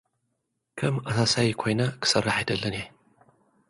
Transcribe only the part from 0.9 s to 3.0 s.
ኣሳሳዩ ኮይነ ክሰርሕ ኣይደልን እየ።